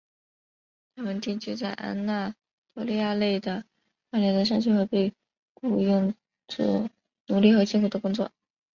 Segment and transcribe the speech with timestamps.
[0.95, 2.33] 他们定居在安纳
[2.73, 3.63] 托利亚内的
[4.09, 5.13] 荒凉的山区和被
[5.53, 6.15] 雇用
[6.47, 6.89] 作
[7.27, 8.31] 奴仆和辛苦的工作。